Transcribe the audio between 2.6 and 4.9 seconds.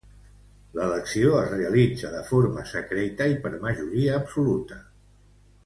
secreta i per majoria absoluta.